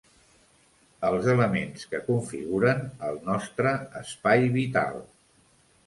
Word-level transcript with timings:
Els 1.09 1.27
elements 1.33 1.85
que 1.93 2.01
configuren 2.09 2.83
el 3.11 3.23
nostre 3.31 3.77
espai 4.05 4.53
vital. 4.61 5.03